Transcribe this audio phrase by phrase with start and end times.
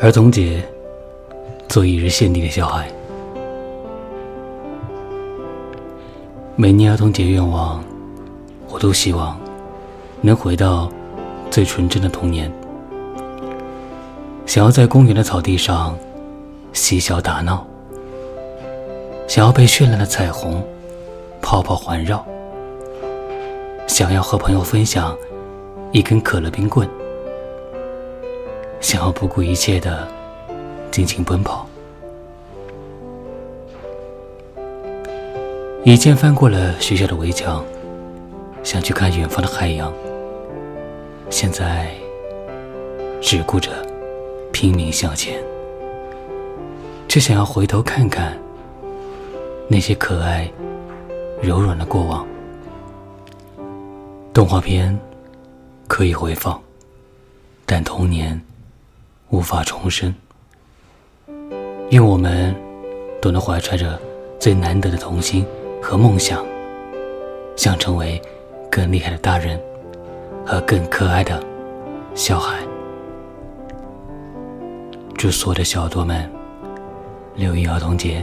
[0.00, 0.62] 儿童节，
[1.68, 2.90] 做一日献地的小孩。
[6.56, 7.84] 每年儿童节愿望，
[8.68, 9.38] 我都希望
[10.22, 10.90] 能回到
[11.50, 12.50] 最纯真的童年。
[14.46, 15.94] 想要在公园的草地上
[16.72, 17.66] 嬉笑打闹，
[19.28, 20.64] 想要被绚烂的彩虹
[21.42, 22.24] 泡泡环绕，
[23.90, 25.18] 想要和朋友分享
[25.90, 26.88] 一根可乐冰棍。
[28.80, 30.06] 想要不顾一切的
[30.92, 31.66] 尽情奔跑，
[35.82, 37.64] 以前翻过了学校的围墙，
[38.62, 39.92] 想去看远方的海洋。
[41.28, 41.90] 现在
[43.20, 43.70] 只顾着
[44.52, 45.42] 拼命向前，
[47.08, 48.38] 却想要回头看看
[49.66, 50.48] 那些可爱、
[51.42, 52.24] 柔软的过往。
[54.32, 54.98] 动画片
[55.88, 56.60] 可以回放，
[57.66, 58.40] 但童年。
[59.32, 60.12] 无法重生。
[61.90, 62.52] 愿我们
[63.22, 63.96] 都能怀揣着
[64.40, 65.46] 最难得的童心
[65.80, 66.44] 和梦想，
[67.54, 68.20] 想成为
[68.68, 69.56] 更厉害的大人
[70.44, 71.40] 和更可爱的
[72.16, 72.58] 小孩。
[75.16, 76.28] 祝所有的小多们
[77.36, 78.20] 六一儿童节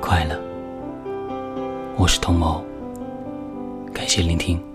[0.00, 0.38] 快乐！
[1.96, 2.64] 我是童某，
[3.92, 4.71] 感谢聆听。